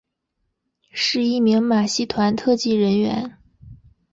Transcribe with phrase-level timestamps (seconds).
[0.91, 3.37] 是一名马戏团特技人员。